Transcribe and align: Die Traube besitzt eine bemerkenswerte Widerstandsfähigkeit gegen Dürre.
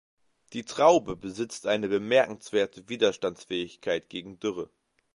Die 0.53 0.63
Traube 0.65 1.15
besitzt 1.15 1.67
eine 1.67 1.87
bemerkenswerte 1.87 2.89
Widerstandsfähigkeit 2.89 4.09
gegen 4.09 4.39
Dürre. 4.39 4.71